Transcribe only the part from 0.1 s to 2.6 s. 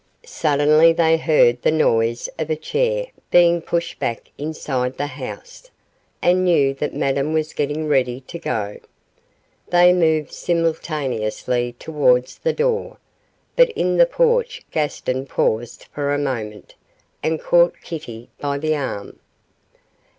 Suddenly they heard the noise of a